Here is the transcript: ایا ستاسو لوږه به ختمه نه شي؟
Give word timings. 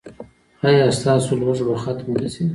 ایا 0.67 0.85
ستاسو 0.97 1.31
لوږه 1.39 1.63
به 1.67 1.75
ختمه 1.83 2.15
نه 2.21 2.27
شي؟ 2.33 2.43